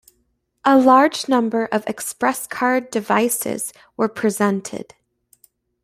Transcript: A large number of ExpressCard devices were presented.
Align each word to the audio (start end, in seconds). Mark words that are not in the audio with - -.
A 0.65 0.79
large 0.79 1.29
number 1.29 1.65
of 1.65 1.85
ExpressCard 1.85 2.89
devices 2.89 3.71
were 3.95 4.09
presented. 4.09 4.95